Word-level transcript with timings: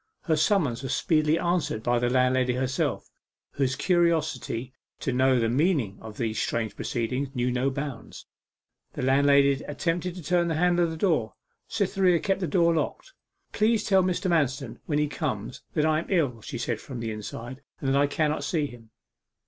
Her 0.23 0.35
summons 0.35 0.81
was 0.81 0.95
speedily 0.95 1.37
answered 1.37 1.83
by 1.83 1.99
the 1.99 2.09
landlady 2.09 2.53
herself, 2.53 3.11
whose 3.51 3.75
curiosity 3.75 4.73
to 4.99 5.13
know 5.13 5.37
the 5.39 5.47
meaning 5.47 5.99
of 6.01 6.17
these 6.17 6.41
strange 6.41 6.75
proceedings 6.75 7.29
knew 7.35 7.51
no 7.51 7.69
bounds. 7.69 8.25
The 8.93 9.03
landlady 9.03 9.61
attempted 9.67 10.15
to 10.15 10.23
turn 10.23 10.47
the 10.47 10.55
handle 10.55 10.85
of 10.85 10.89
the 10.89 10.97
door. 10.97 11.35
Cytherea 11.67 12.19
kept 12.19 12.39
the 12.39 12.47
door 12.47 12.73
locked. 12.73 13.13
'Please 13.51 13.83
tell 13.83 14.01
Mr. 14.01 14.27
Manston 14.27 14.79
when 14.87 14.97
he 14.97 15.05
comes 15.07 15.61
that 15.75 15.85
I 15.85 15.99
am 15.99 16.07
ill,' 16.09 16.41
she 16.41 16.57
said 16.57 16.81
from 16.81 16.99
the 16.99 17.11
inside, 17.11 17.61
'and 17.79 17.89
that 17.89 17.95
I 18.01 18.07
cannot 18.07 18.43
see 18.43 18.65
him. 18.65 18.89